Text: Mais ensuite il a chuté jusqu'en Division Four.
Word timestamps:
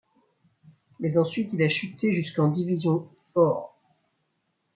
Mais 0.99 1.19
ensuite 1.19 1.53
il 1.53 1.61
a 1.61 1.69
chuté 1.69 2.11
jusqu'en 2.11 2.47
Division 2.47 3.07
Four. 3.33 3.71